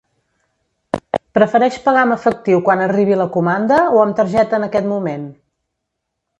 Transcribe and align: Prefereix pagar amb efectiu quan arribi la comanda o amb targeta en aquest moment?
Prefereix 1.39 1.77
pagar 1.83 2.05
amb 2.07 2.15
efectiu 2.17 2.63
quan 2.71 2.83
arribi 2.87 3.21
la 3.21 3.29
comanda 3.37 3.79
o 3.99 4.03
amb 4.07 4.21
targeta 4.23 4.61
en 4.63 4.69
aquest 4.73 4.93
moment? 4.97 5.33